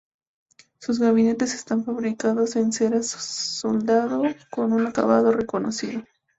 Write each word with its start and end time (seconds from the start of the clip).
Sus 0.79 0.97
gabinetes 0.99 1.53
están 1.53 1.83
fabricados 1.85 2.55
en 2.55 2.71
cera 2.73 3.03
soldado, 3.03 4.23
con 4.49 4.73
un 4.73 4.87
acabado 4.87 5.31
recocido. 5.31 6.01